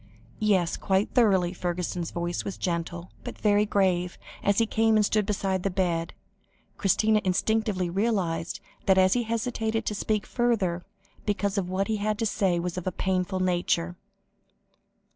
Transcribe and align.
"Yes, 0.39 0.77
quite 0.77 1.13
thoroughly." 1.13 1.53
Fergusson's 1.53 2.09
voice 2.09 2.43
was 2.43 2.57
gentle, 2.57 3.11
but 3.23 3.37
very 3.37 3.67
grave, 3.67 4.17
and 4.41 4.49
as 4.49 4.57
he 4.57 4.65
came 4.65 4.95
and 4.95 5.05
stood 5.05 5.27
beside 5.27 5.61
the 5.61 5.69
bed, 5.69 6.15
Christina 6.75 7.21
instinctively 7.23 7.87
realised 7.87 8.61
that 8.87 8.97
he 9.13 9.21
hesitated 9.21 9.85
to 9.85 9.93
speak 9.93 10.25
further, 10.25 10.83
because 11.27 11.59
what 11.61 11.87
he 11.87 11.97
had 11.97 12.17
to 12.17 12.25
say 12.25 12.59
was 12.59 12.79
of 12.79 12.87
a 12.87 12.91
painful 12.91 13.41
nature. 13.41 13.95